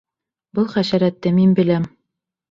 Был 0.59 0.63
хәшәрәтте 0.71 1.33
мин 1.39 1.51
беләм. 1.59 1.85